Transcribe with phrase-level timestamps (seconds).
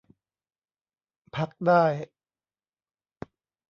[1.35, 1.83] พักได้